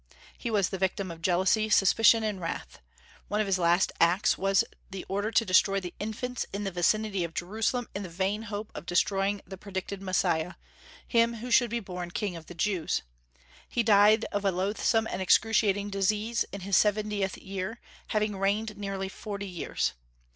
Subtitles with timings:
[0.35, 2.79] He was the victim of jealousy, suspicion, and wrath.
[3.27, 7.23] One of his last acts was the order to destroy the infants in the vicinity
[7.23, 10.53] of Jerusalem in the vain hope of destroying the predicted Messiah,
[11.07, 13.03] him who should be "born king of the Jews."
[13.69, 19.07] He died of a loathsome and excruciating disease, in his seventieth year, having reigned nearly
[19.07, 19.93] forty years.